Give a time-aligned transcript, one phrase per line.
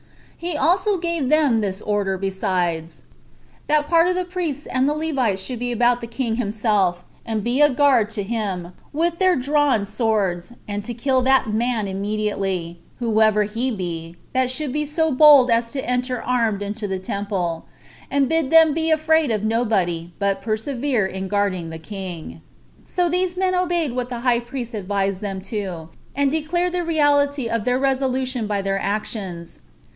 [0.35, 3.03] He also gave them this order besides,
[3.67, 7.03] "That a part of the priests and the Levites should be about the king himself,
[7.23, 11.87] and be a guard to him, with their drawn swords, and to kill that man
[11.87, 16.97] immediately, whoever he be, that should be so bold as to enter armed into the
[16.97, 17.65] temple;
[18.09, 22.41] and bid them be afraid of nobody, but persevere in guarding the king."
[22.83, 27.47] So these men obeyed what the high priest advised them to, and declared the reality
[27.47, 29.59] of their resolution by their actions.